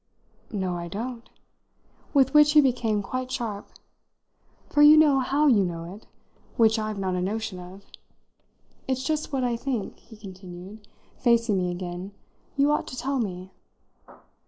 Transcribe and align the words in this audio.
"No, 0.51 0.73
I 0.75 0.87
don't!" 0.87 1.29
with 2.11 2.33
which 2.33 2.53
he 2.53 2.59
became 2.61 3.03
quite 3.03 3.31
sharp; 3.31 3.69
"for 4.67 4.81
you 4.81 4.97
know 4.97 5.19
how 5.19 5.45
you 5.45 5.63
know 5.63 5.93
it 5.93 6.07
which 6.57 6.79
I've 6.79 6.97
not 6.97 7.13
a 7.13 7.21
notion 7.21 7.59
of. 7.59 7.85
It's 8.87 9.03
just 9.03 9.31
what 9.31 9.43
I 9.43 9.55
think," 9.55 9.99
he 9.99 10.17
continued, 10.17 10.87
facing 11.19 11.59
me 11.59 11.69
again, 11.69 12.13
"you 12.57 12.71
ought 12.71 12.87
to 12.87 12.97
tell 12.97 13.19
me." 13.19 13.51